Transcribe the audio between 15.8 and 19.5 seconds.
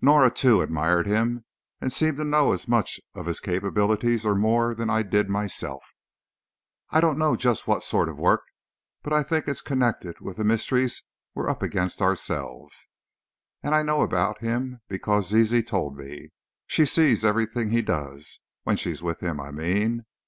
me. She sees everything he does, when she's with him,